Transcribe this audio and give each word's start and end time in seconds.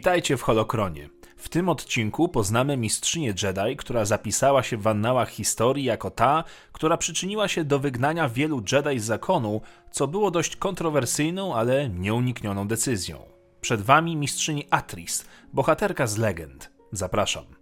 Witajcie 0.00 0.36
w 0.36 0.42
Holokronie. 0.42 1.08
W 1.36 1.48
tym 1.48 1.68
odcinku 1.68 2.28
poznamy 2.28 2.76
mistrzynię 2.76 3.34
Jedi, 3.42 3.76
która 3.76 4.04
zapisała 4.04 4.62
się 4.62 4.76
w 4.76 4.86
annałach 4.86 5.30
historii 5.30 5.84
jako 5.84 6.10
ta, 6.10 6.44
która 6.72 6.96
przyczyniła 6.96 7.48
się 7.48 7.64
do 7.64 7.78
wygnania 7.78 8.28
wielu 8.28 8.62
Jedi 8.72 8.98
z 8.98 9.04
zakonu, 9.04 9.60
co 9.90 10.08
było 10.08 10.30
dość 10.30 10.56
kontrowersyjną, 10.56 11.54
ale 11.54 11.88
nieuniknioną 11.88 12.68
decyzją. 12.68 13.22
Przed 13.60 13.82
wami 13.82 14.16
mistrzyni 14.16 14.66
Atris, 14.70 15.24
bohaterka 15.52 16.06
z 16.06 16.18
legend. 16.18 16.70
Zapraszam. 16.92 17.59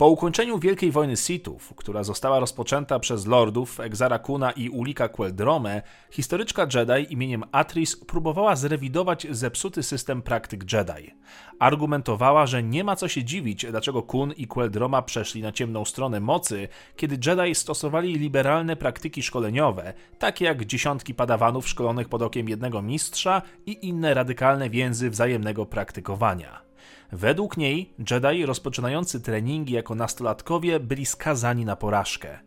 Po 0.00 0.08
ukończeniu 0.08 0.58
Wielkiej 0.58 0.90
Wojny 0.90 1.16
Sithów, 1.16 1.72
która 1.76 2.02
została 2.02 2.40
rozpoczęta 2.40 2.98
przez 2.98 3.26
lordów 3.26 3.80
Exara 3.80 4.18
Kuna 4.18 4.50
i 4.50 4.68
Ulika 4.68 5.08
Queldrome, 5.08 5.82
historyczka 6.10 6.66
Jedi 6.74 7.12
imieniem 7.12 7.44
Atris 7.52 7.96
próbowała 7.96 8.56
zrewidować 8.56 9.26
zepsuty 9.30 9.82
system 9.82 10.22
praktyk 10.22 10.72
Jedi. 10.72 11.14
Argumentowała, 11.58 12.46
że 12.46 12.62
nie 12.62 12.84
ma 12.84 12.96
co 12.96 13.08
się 13.08 13.24
dziwić, 13.24 13.66
dlaczego 13.70 14.02
Kun 14.02 14.32
i 14.32 14.46
Queldroma 14.46 15.02
przeszli 15.02 15.42
na 15.42 15.52
ciemną 15.52 15.84
stronę 15.84 16.20
mocy, 16.20 16.68
kiedy 16.96 17.30
Jedi 17.30 17.54
stosowali 17.54 18.14
liberalne 18.14 18.76
praktyki 18.76 19.22
szkoleniowe, 19.22 19.94
takie 20.18 20.44
jak 20.44 20.64
dziesiątki 20.64 21.14
padawanów 21.14 21.68
szkolonych 21.68 22.08
pod 22.08 22.22
okiem 22.22 22.48
jednego 22.48 22.82
mistrza 22.82 23.42
i 23.66 23.88
inne 23.88 24.14
radykalne 24.14 24.70
więzy 24.70 25.10
wzajemnego 25.10 25.66
praktykowania. 25.66 26.69
Według 27.12 27.56
niej 27.56 27.94
Jedi 28.10 28.46
rozpoczynający 28.46 29.20
treningi 29.20 29.72
jako 29.74 29.94
nastolatkowie 29.94 30.80
byli 30.80 31.06
skazani 31.06 31.64
na 31.64 31.76
porażkę. 31.76 32.38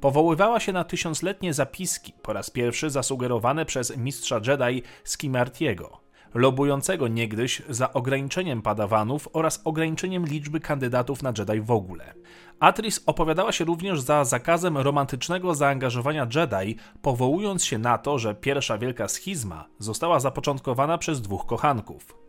Powoływała 0.00 0.60
się 0.60 0.72
na 0.72 0.84
tysiącletnie 0.84 1.54
zapiski, 1.54 2.12
po 2.22 2.32
raz 2.32 2.50
pierwszy 2.50 2.90
zasugerowane 2.90 3.64
przez 3.64 3.96
mistrza 3.96 4.40
Jedi 4.46 4.82
Skimartiego, 5.04 6.00
lobującego 6.34 7.08
niegdyś 7.08 7.62
za 7.68 7.92
ograniczeniem 7.92 8.62
padawanów 8.62 9.28
oraz 9.32 9.60
ograniczeniem 9.64 10.26
liczby 10.26 10.60
kandydatów 10.60 11.22
na 11.22 11.32
Jedi 11.38 11.60
w 11.60 11.70
ogóle. 11.70 12.14
Atris 12.60 13.00
opowiadała 13.06 13.52
się 13.52 13.64
również 13.64 14.00
za 14.00 14.24
zakazem 14.24 14.78
romantycznego 14.78 15.54
zaangażowania 15.54 16.26
Jedi, 16.34 16.76
powołując 17.02 17.64
się 17.64 17.78
na 17.78 17.98
to, 17.98 18.18
że 18.18 18.34
pierwsza 18.34 18.78
wielka 18.78 19.08
schizma 19.08 19.64
została 19.78 20.20
zapoczątkowana 20.20 20.98
przez 20.98 21.20
dwóch 21.20 21.46
kochanków. 21.46 22.21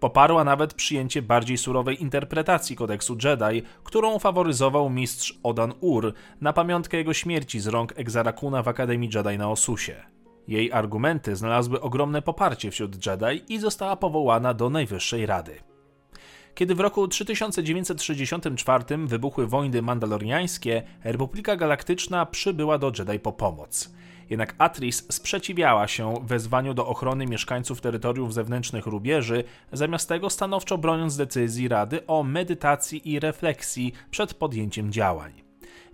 Poparła 0.00 0.44
nawet 0.44 0.74
przyjęcie 0.74 1.22
bardziej 1.22 1.58
surowej 1.58 2.02
interpretacji 2.02 2.76
kodeksu 2.76 3.16
Jedi, 3.24 3.62
którą 3.84 4.18
faworyzował 4.18 4.90
mistrz 4.90 5.38
Odan 5.42 5.72
Ur 5.80 6.14
na 6.40 6.52
pamiątkę 6.52 6.96
jego 6.96 7.14
śmierci 7.14 7.60
z 7.60 7.66
rąk 7.66 7.92
Exarakuna 7.96 8.62
w 8.62 8.68
Akademii 8.68 9.10
Jedi 9.14 9.38
na 9.38 9.50
Osusie. 9.50 9.94
Jej 10.48 10.72
argumenty 10.72 11.36
znalazły 11.36 11.80
ogromne 11.80 12.22
poparcie 12.22 12.70
wśród 12.70 13.06
Jedi 13.06 13.54
i 13.54 13.58
została 13.58 13.96
powołana 13.96 14.54
do 14.54 14.70
Najwyższej 14.70 15.26
Rady. 15.26 15.60
Kiedy 16.54 16.74
w 16.74 16.80
roku 16.80 17.08
3964 17.08 18.84
wybuchły 19.06 19.46
wojny 19.46 19.82
mandaloriańskie, 19.82 20.82
Republika 21.04 21.56
Galaktyczna 21.56 22.26
przybyła 22.26 22.78
do 22.78 22.92
Jedi 22.98 23.18
po 23.18 23.32
pomoc. 23.32 23.90
Jednak 24.30 24.54
Atris 24.58 25.06
sprzeciwiała 25.10 25.88
się 25.88 26.14
wezwaniu 26.22 26.74
do 26.74 26.86
ochrony 26.86 27.26
mieszkańców 27.26 27.80
terytoriów 27.80 28.34
zewnętrznych 28.34 28.86
rubieży, 28.86 29.44
zamiast 29.72 30.08
tego 30.08 30.30
stanowczo 30.30 30.78
broniąc 30.78 31.16
decyzji 31.16 31.68
Rady 31.68 32.06
o 32.06 32.22
medytacji 32.22 33.12
i 33.12 33.20
refleksji 33.20 33.92
przed 34.10 34.34
podjęciem 34.34 34.92
działań. 34.92 35.32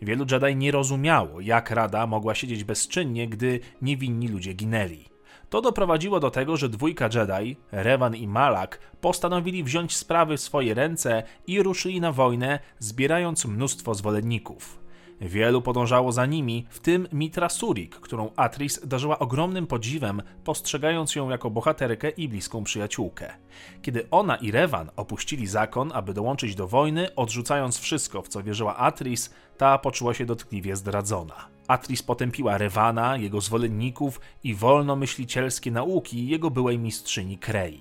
Wielu 0.03 0.27
Jedi 0.31 0.57
nie 0.57 0.71
rozumiało, 0.71 1.41
jak 1.41 1.71
Rada 1.71 2.07
mogła 2.07 2.35
siedzieć 2.35 2.65
bezczynnie, 2.65 3.29
gdy 3.29 3.61
niewinni 3.83 4.29
ludzie 4.29 4.53
ginęli. 4.53 5.05
To 5.51 5.63
doprowadziło 5.63 6.21
do 6.21 6.31
tego, 6.31 6.57
że 6.57 6.69
dwójka 6.69 7.09
Jedi, 7.15 7.57
Revan 7.73 8.17
i 8.17 8.29
Malak, 8.29 8.79
postanowili 9.01 9.65
wziąć 9.65 9.97
sprawy 9.97 10.37
w 10.37 10.41
swoje 10.41 10.75
ręce 10.75 11.23
i 11.47 11.63
ruszyli 11.63 12.01
na 12.01 12.13
wojnę, 12.13 12.59
zbierając 12.79 13.45
mnóstwo 13.45 13.95
zwolenników. 13.95 14.86
Wielu 15.21 15.63
podążało 15.63 16.13
za 16.13 16.27
nimi, 16.27 16.67
w 16.71 16.81
tym 16.81 17.09
Mitra 17.13 17.49
Surik, 17.49 17.97
którą 17.97 18.31
Atris 18.37 18.81
darzyła 18.87 19.19
ogromnym 19.19 19.67
podziwem, 19.67 20.23
postrzegając 20.45 21.15
ją 21.15 21.31
jako 21.31 21.51
bohaterkę 21.51 22.11
i 22.11 22.29
bliską 22.29 22.65
przyjaciółkę. 22.65 23.35
Kiedy 23.83 24.11
ona 24.11 24.37
i 24.37 24.51
Revan 24.51 24.91
opuścili 24.97 25.47
zakon, 25.47 25.91
aby 25.95 26.15
dołączyć 26.15 26.55
do 26.55 26.69
wojny, 26.69 27.15
odrzucając 27.15 27.79
wszystko, 27.79 28.23
w 28.23 28.29
co 28.29 28.43
wierzyła 28.43 28.77
Atris, 28.77 29.35
ta 29.59 29.79
poczuła 29.79 30.15
się 30.15 30.27
dotkliwie 30.27 30.77
zdradzona. 30.77 31.49
Atris 31.69 32.03
potępiła 32.03 32.59
Revana, 32.59 33.17
jego 33.17 33.41
zwolenników 33.41 34.21
i 34.45 34.55
wolnomyślicielskie 34.55 35.71
nauki 35.71 36.29
jego 36.29 36.51
byłej 36.51 36.79
mistrzyni 36.79 37.39
Krei. 37.39 37.81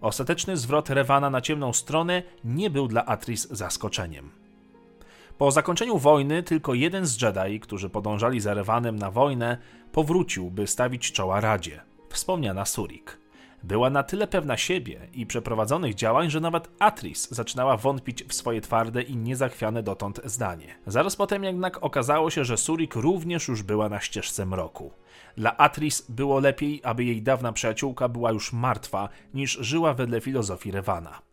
Ostateczny 0.00 0.56
zwrot 0.56 0.90
Revana 0.90 1.30
na 1.30 1.40
ciemną 1.40 1.72
stronę 1.72 2.22
nie 2.44 2.70
był 2.70 2.88
dla 2.88 3.06
Atris 3.06 3.48
zaskoczeniem. 3.50 4.45
Po 5.38 5.50
zakończeniu 5.50 5.98
wojny 5.98 6.42
tylko 6.42 6.74
jeden 6.74 7.06
z 7.06 7.22
Jedi, 7.22 7.60
którzy 7.60 7.90
podążali 7.90 8.40
za 8.40 8.54
Revanem 8.54 8.98
na 8.98 9.10
wojnę, 9.10 9.58
powrócił, 9.92 10.50
by 10.50 10.66
stawić 10.66 11.12
czoła 11.12 11.40
Radzie. 11.40 11.80
Wspomniana 12.08 12.64
Surik. 12.64 13.18
Była 13.62 13.90
na 13.90 14.02
tyle 14.02 14.26
pewna 14.26 14.56
siebie 14.56 15.08
i 15.12 15.26
przeprowadzonych 15.26 15.94
działań, 15.94 16.30
że 16.30 16.40
nawet 16.40 16.68
Atris 16.78 17.30
zaczynała 17.30 17.76
wątpić 17.76 18.24
w 18.24 18.34
swoje 18.34 18.60
twarde 18.60 19.02
i 19.02 19.16
niezachwiane 19.16 19.82
dotąd 19.82 20.20
zdanie. 20.24 20.78
Zaraz 20.86 21.16
potem 21.16 21.44
jednak 21.44 21.84
okazało 21.84 22.30
się, 22.30 22.44
że 22.44 22.56
Surik 22.56 22.94
również 22.94 23.48
już 23.48 23.62
była 23.62 23.88
na 23.88 24.00
ścieżce 24.00 24.46
mroku. 24.46 24.92
Dla 25.36 25.56
Atris 25.56 26.06
było 26.08 26.40
lepiej, 26.40 26.80
aby 26.84 27.04
jej 27.04 27.22
dawna 27.22 27.52
przyjaciółka 27.52 28.08
była 28.08 28.32
już 28.32 28.52
martwa, 28.52 29.08
niż 29.34 29.58
żyła 29.60 29.94
wedle 29.94 30.20
filozofii 30.20 30.70
Revana. 30.70 31.25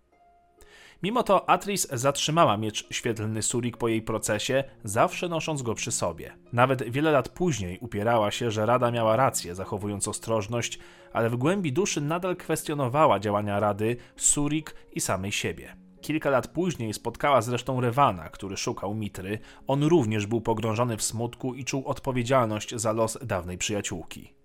Mimo 1.03 1.24
to 1.24 1.50
Atris 1.50 1.88
zatrzymała 1.91 2.58
miecz 2.58 2.94
świetlny 2.94 3.41
Surik 3.41 3.78
po 3.78 3.88
jej 3.88 4.02
procesie, 4.02 4.64
zawsze 4.84 5.30
nosząc 5.30 5.62
go 5.62 5.75
przy 5.75 5.91
sobie. 5.91 6.34
Nawet 6.53 6.84
wiele 6.90 7.12
lat 7.12 7.30
później 7.30 7.80
upierała 7.80 8.31
się, 8.31 8.52
że 8.52 8.66
Rada 8.66 8.91
miała 8.91 9.16
rację, 9.16 9.56
zachowując 9.56 10.08
ostrożność, 10.08 10.80
ale 11.13 11.30
w 11.30 11.36
głębi 11.36 11.74
duszy 11.74 12.02
nadal 12.02 12.36
kwestionowała 12.36 13.19
działania 13.19 13.59
Rady, 13.59 13.97
Surik 14.16 14.75
i 14.92 15.02
samej 15.02 15.31
siebie. 15.31 15.75
Kilka 16.02 16.30
lat 16.30 16.47
później 16.47 16.94
spotkała 16.94 17.42
zresztą 17.42 17.81
Rewana, 17.81 18.30
który 18.30 18.58
szukał 18.58 18.94
Mitry. 18.94 19.40
On 19.68 19.84
również 19.84 20.28
był 20.28 20.42
pogrążony 20.42 20.97
w 20.97 21.03
smutku 21.03 21.53
i 21.53 21.66
czuł 21.66 21.88
odpowiedzialność 21.88 22.75
za 22.75 22.92
los 22.92 23.18
dawnej 23.22 23.58
przyjaciółki. 23.58 24.43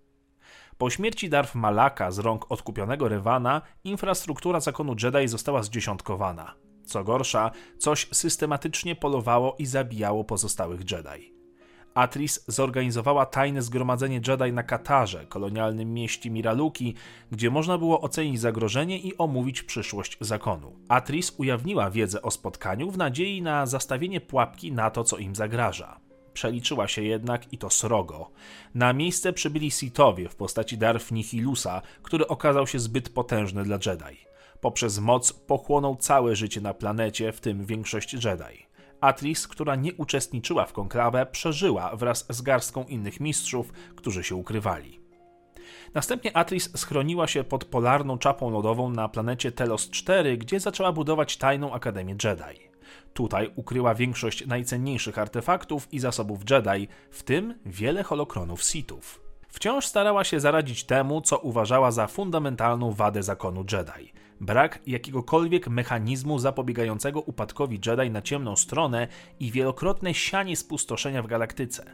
Po 0.79 0.91
śmierci 0.91 1.29
Darth 1.29 1.55
Malaka 1.55 2.11
z 2.11 2.19
rąk 2.19 2.53
odkupionego 2.53 3.09
Rewana, 3.09 3.63
infrastruktura 3.85 4.61
zakonu 4.61 4.95
Jedi 5.03 5.29
została 5.29 5.63
zdziesiątkowana. 5.63 6.55
Co 6.85 7.05
gorsza, 7.05 7.51
coś 7.79 8.09
systematycznie 8.13 8.97
polowało 8.97 9.57
i 9.59 9.67
zabijało 9.67 10.25
pozostałych 10.25 10.81
Jedi. 10.91 11.35
Atris 11.95 12.45
zorganizowała 12.49 13.27
tajne 13.27 13.63
zgromadzenie 13.63 14.21
Jedi 14.29 14.53
na 14.53 14.63
Katarze, 14.63 15.27
kolonialnym 15.27 15.95
mieście 15.95 16.31
Miraluki, 16.31 16.95
gdzie 17.31 17.51
można 17.51 17.79
było 17.79 18.01
ocenić 18.01 18.41
zagrożenie 18.41 18.99
i 18.99 19.17
omówić 19.17 19.63
przyszłość 19.63 20.17
zakonu. 20.21 20.77
Atris 20.89 21.35
ujawniła 21.39 21.91
wiedzę 21.91 22.23
o 22.23 22.31
spotkaniu 22.31 22.91
w 22.91 22.99
nadziei 22.99 23.43
na 23.43 23.67
zastawienie 23.67 24.21
pułapki 24.21 24.73
na 24.73 24.91
to, 24.91 25.05
co 25.05 25.17
im 25.17 25.35
zagraża. 25.35 26.08
Przeliczyła 26.39 26.89
się 26.89 27.03
jednak 27.03 27.53
i 27.53 27.59
to 27.59 27.71
srogo. 27.71 28.31
Na 28.75 28.93
miejsce 28.93 29.33
przybyli 29.33 29.71
Sithowie 29.71 30.29
w 30.29 30.37
postaci 30.37 30.79
Darth 30.79 31.13
Nihilusa, 31.13 31.83
który 32.03 32.27
okazał 32.27 32.67
się 32.67 32.79
zbyt 32.79 33.09
potężny 33.09 33.65
dla 33.65 33.79
Jedi. 33.87 34.19
Poprzez 34.61 34.99
moc 34.99 35.33
pochłonął 35.33 35.97
całe 35.97 36.37
życie 36.37 36.61
na 36.61 36.75
planecie, 36.75 37.33
w 37.33 37.41
tym 37.41 37.65
większość 37.65 38.13
Jedi. 38.13 38.67
Atris, 39.01 39.49
która 39.49 39.77
nie 39.77 39.95
uczestniczyła 39.95 40.67
w 40.67 40.73
konklawę, 40.73 41.27
przeżyła 41.27 41.97
wraz 41.97 42.27
z 42.29 42.43
garstką 42.43 42.85
innych 42.85 43.21
mistrzów, 43.21 43.73
którzy 43.97 44.25
się 44.25 44.35
ukrywali. 44.35 45.01
Następnie 45.95 46.37
Atris 46.37 46.71
schroniła 46.77 47.27
się 47.27 47.45
pod 47.45 47.65
polarną 47.65 48.19
czapą 48.19 48.51
lodową 48.51 48.91
na 48.91 49.09
planecie 49.09 49.53
Telos 49.53 49.91
4, 49.91 50.37
gdzie 50.39 50.61
zaczęła 50.61 50.93
budować 50.93 51.37
tajną 51.37 51.73
Akademię 51.73 52.17
Jedi. 52.25 52.68
Tutaj 53.15 53.51
ukryła 53.57 53.95
większość 53.95 54.47
najcenniejszych 54.47 55.19
artefaktów 55.19 55.89
i 55.93 55.99
zasobów 55.99 56.41
Jedi, 56.51 56.89
w 57.11 57.23
tym 57.23 57.55
wiele 57.67 58.03
holokronów 58.03 58.63
Sithów. 58.63 59.21
Wciąż 59.49 59.87
starała 59.87 60.25
się 60.25 60.41
zaradzić 60.41 60.85
temu, 60.85 61.21
co 61.21 61.39
uważała 61.39 61.91
za 61.91 62.07
fundamentalną 62.07 62.93
wadę 62.93 63.23
zakonu 63.23 63.65
Jedi. 63.73 64.13
Brak 64.41 64.79
jakiegokolwiek 64.87 65.69
mechanizmu 65.69 66.39
zapobiegającego 66.39 67.21
upadkowi 67.21 67.81
Jedi 67.87 68.11
na 68.11 68.23
ciemną 68.23 68.57
stronę 68.57 69.09
i 69.41 69.51
wielokrotne 69.51 70.15
sianie 70.15 70.57
spustoszenia 70.57 71.23
w 71.23 71.27
galaktyce. 71.27 71.85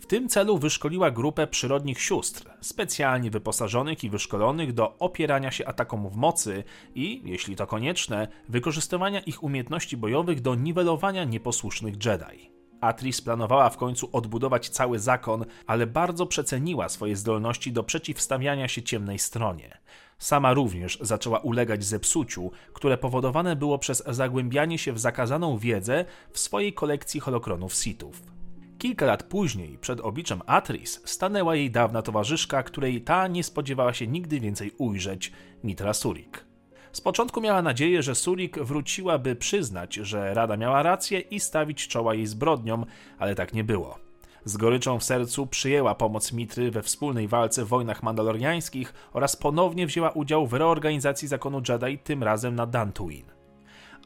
W 0.00 0.06
tym 0.06 0.28
celu 0.28 0.58
wyszkoliła 0.58 1.10
grupę 1.10 1.46
przyrodnich 1.46 2.00
sióstr, 2.00 2.50
specjalnie 2.60 3.30
wyposażonych 3.30 4.04
i 4.04 4.10
wyszkolonych 4.10 4.72
do 4.72 4.98
opierania 4.98 5.50
się 5.50 5.66
atakom 5.66 6.08
w 6.08 6.16
mocy 6.16 6.64
i, 6.94 7.22
jeśli 7.24 7.56
to 7.56 7.66
konieczne, 7.66 8.28
wykorzystywania 8.48 9.20
ich 9.20 9.42
umiejętności 9.42 9.96
bojowych 9.96 10.40
do 10.40 10.54
niwelowania 10.54 11.24
nieposłusznych 11.24 11.94
Jedi. 12.04 12.50
Atris 12.80 13.20
planowała 13.20 13.70
w 13.70 13.76
końcu 13.76 14.08
odbudować 14.12 14.68
cały 14.68 14.98
zakon, 14.98 15.44
ale 15.66 15.86
bardzo 15.86 16.26
przeceniła 16.26 16.88
swoje 16.88 17.16
zdolności 17.16 17.72
do 17.72 17.84
przeciwstawiania 17.84 18.68
się 18.68 18.82
ciemnej 18.82 19.18
stronie. 19.18 19.78
Sama 20.18 20.54
również 20.54 20.98
zaczęła 21.00 21.38
ulegać 21.38 21.84
zepsuciu, 21.84 22.50
które 22.72 22.98
powodowane 22.98 23.56
było 23.56 23.78
przez 23.78 24.02
zagłębianie 24.06 24.78
się 24.78 24.92
w 24.92 24.98
zakazaną 24.98 25.58
wiedzę 25.58 26.04
w 26.32 26.38
swojej 26.38 26.72
kolekcji 26.72 27.20
holokronów 27.20 27.74
Sithów. 27.74 28.37
Kilka 28.78 29.06
lat 29.06 29.22
później, 29.22 29.78
przed 29.78 30.00
obliczem 30.00 30.42
Atris, 30.46 31.00
stanęła 31.04 31.56
jej 31.56 31.70
dawna 31.70 32.02
towarzyszka, 32.02 32.62
której 32.62 33.00
ta 33.00 33.26
nie 33.28 33.44
spodziewała 33.44 33.94
się 33.94 34.06
nigdy 34.06 34.40
więcej 34.40 34.72
ujrzeć, 34.78 35.32
Mitra 35.64 35.94
Surik. 35.94 36.44
Z 36.92 37.00
początku 37.00 37.40
miała 37.40 37.62
nadzieję, 37.62 38.02
że 38.02 38.14
Surik 38.14 38.58
wróciła, 38.58 39.18
by 39.18 39.36
przyznać, 39.36 39.94
że 39.94 40.34
Rada 40.34 40.56
miała 40.56 40.82
rację 40.82 41.20
i 41.20 41.40
stawić 41.40 41.88
czoła 41.88 42.14
jej 42.14 42.26
zbrodniom, 42.26 42.86
ale 43.18 43.34
tak 43.34 43.52
nie 43.52 43.64
było. 43.64 43.98
Z 44.44 44.56
goryczą 44.56 44.98
w 44.98 45.04
sercu 45.04 45.46
przyjęła 45.46 45.94
pomoc 45.94 46.32
Mitry 46.32 46.70
we 46.70 46.82
wspólnej 46.82 47.28
walce 47.28 47.64
w 47.64 47.68
wojnach 47.68 48.02
mandaloriańskich 48.02 48.94
oraz 49.12 49.36
ponownie 49.36 49.86
wzięła 49.86 50.10
udział 50.10 50.46
w 50.46 50.52
reorganizacji 50.52 51.28
zakonu 51.28 51.62
Jedi, 51.68 51.98
tym 51.98 52.22
razem 52.22 52.54
na 52.54 52.66
Dantooine. 52.66 53.37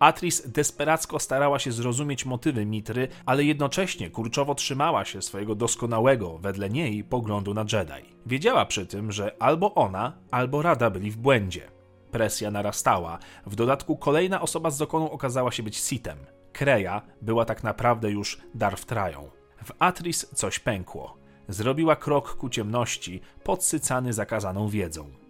Atris 0.03 0.43
desperacko 0.49 1.19
starała 1.19 1.59
się 1.59 1.73
zrozumieć 1.73 2.25
motywy 2.25 2.67
Mitry, 2.67 3.09
ale 3.27 3.45
jednocześnie 3.45 4.11
kurczowo 4.11 4.55
trzymała 4.55 5.05
się 5.05 5.23
swojego 5.23 5.55
doskonałego, 5.55 6.39
wedle 6.39 6.71
niej, 6.71 7.05
poglądu 7.05 7.55
na 7.55 7.61
Jedi. 7.61 8.15
Wiedziała 8.27 8.67
przy 8.67 8.87
tym, 8.87 9.13
że 9.13 9.43
albo 9.43 9.75
ona, 9.75 10.13
albo 10.31 10.63
Rada 10.63 10.91
byli 10.91 11.11
w 11.11 11.17
błędzie. 11.17 11.71
Presja 12.11 12.51
narastała. 12.51 13.19
W 13.47 13.55
dodatku 13.55 13.97
kolejna 13.97 14.41
osoba 14.41 14.71
z 14.71 14.77
zakonu 14.77 15.11
okazała 15.11 15.53
się 15.53 15.63
być 15.63 15.77
Sitem. 15.77 16.19
Kreja 16.53 17.03
była 17.21 17.45
tak 17.45 17.63
naprawdę 17.63 18.11
już 18.11 18.41
Darth 18.55 18.85
Trają. 18.85 19.31
W 19.65 19.71
Atris 19.79 20.27
coś 20.35 20.59
pękło. 20.59 21.17
Zrobiła 21.49 21.97
krok 21.97 22.37
ku 22.37 22.49
ciemności, 22.49 23.21
podsycany 23.45 24.13
zakazaną 24.13 24.69
wiedzą. 24.69 25.22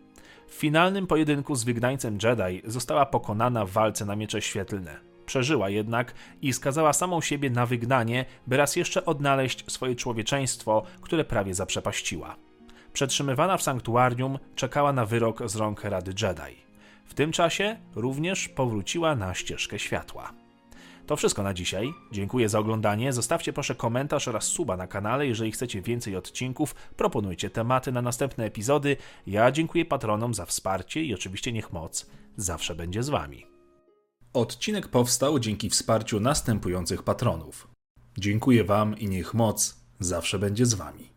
W 0.52 0.54
finalnym 0.54 1.06
pojedynku 1.06 1.54
z 1.54 1.64
wygnańcem 1.64 2.19
Jedi 2.22 2.62
została 2.64 3.06
pokonana 3.06 3.64
w 3.66 3.70
walce 3.70 4.04
na 4.04 4.16
miecze 4.16 4.43
świetlne. 4.43 5.00
Przeżyła 5.26 5.70
jednak 5.70 6.14
i 6.43 6.52
skazała 6.52 6.93
samą 6.93 7.20
siebie 7.20 7.50
na 7.50 7.66
wygnanie, 7.66 8.25
by 8.46 8.56
raz 8.56 8.76
jeszcze 8.76 9.04
odnaleźć 9.04 9.72
swoje 9.72 9.96
człowieczeństwo, 9.96 10.82
które 11.00 11.25
prawie 11.25 11.54
zaprzepaściła. 11.54 12.37
Przetrzymywana 12.93 13.56
w 13.56 13.62
sanktuarium, 13.62 14.38
czekała 14.54 14.93
na 14.93 15.06
wyrok 15.06 15.49
z 15.49 15.56
rąk 15.56 15.84
Rady 15.84 16.14
Jedi. 16.22 16.56
W 17.04 17.14
tym 17.14 17.32
czasie 17.32 17.76
również 17.94 18.49
powróciła 18.49 19.16
na 19.16 19.34
ścieżkę 19.34 19.78
światła. 19.78 20.42
To 21.12 21.17
wszystko 21.17 21.43
na 21.43 21.55
dzisiaj. 21.55 21.94
Dziękuję 22.12 22.49
za 22.49 22.59
oglądanie. 22.59 23.12
Zostawcie 23.12 23.53
proszę 23.53 23.75
komentarz 23.75 24.29
oraz 24.29 24.44
suba 24.44 24.76
na 24.76 24.87
kanale, 24.87 25.26
jeżeli 25.26 25.53
chcecie 25.53 25.82
więcej 25.82 26.17
odcinków. 26.17 26.75
Proponujcie 26.97 27.50
tematy 27.50 27.93
na 27.93 28.03
następne 28.03 28.44
epizody. 28.44 28.97
Ja 29.26 29.53
dziękuję 29.53 29.85
patronom 29.85 30.35
za 30.35 30.47
wsparcie 30.47 31.03
i 31.03 31.14
oczywiście 31.14 31.53
niech 31.53 31.73
moc 31.73 32.06
zawsze 32.37 32.75
będzie 32.75 33.03
z 33.03 33.09
wami. 33.09 33.47
Odcinek 34.32 34.88
powstał 34.88 35.38
dzięki 35.38 35.70
wsparciu 35.70 36.20
następujących 36.20 37.03
patronów. 37.03 37.69
Dziękuję 38.19 38.64
wam 38.64 38.99
i 38.99 39.09
niech 39.09 39.35
moc 39.35 39.76
zawsze 40.00 40.38
będzie 40.38 40.67
z 40.67 40.75
wami. 40.75 41.12